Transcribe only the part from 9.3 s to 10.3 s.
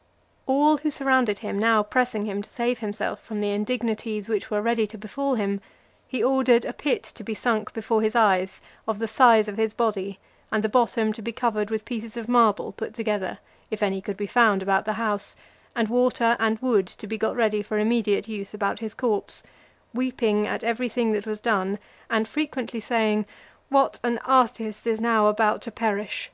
of his body,